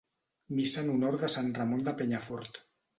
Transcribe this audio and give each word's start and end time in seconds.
Missa 0.59 0.79
en 0.83 0.89
honor 0.95 1.19
de 1.25 1.31
Sant 1.37 1.55
Ramon 1.61 1.87
de 1.91 1.97
Penyafort. 2.03 2.63